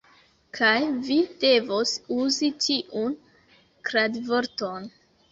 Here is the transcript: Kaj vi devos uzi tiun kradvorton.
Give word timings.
Kaj 0.59 0.69
vi 1.09 1.17
devos 1.43 1.91
uzi 2.15 2.49
tiun 2.63 3.13
kradvorton. 3.91 4.89